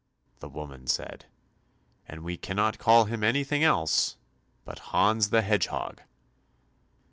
[0.39, 1.27] The woman said,
[2.07, 4.15] "And we cannot call him anything else
[4.65, 6.01] but Hans the Hedgehog."